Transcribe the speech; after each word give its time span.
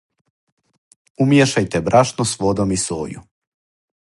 Умијешајте 1.25 1.83
брашно 1.91 2.29
с 2.31 2.35
водом 2.45 2.77
и 2.79 2.83
соју. 2.89 3.27